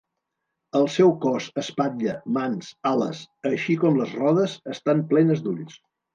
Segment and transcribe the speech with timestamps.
[0.77, 5.81] El seu cos, espatlla, mans, ales, així com les rodes, estan plenes d'ulls.